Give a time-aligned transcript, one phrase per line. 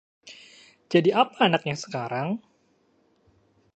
[0.91, 2.27] Jadi apa anaknya sekarang?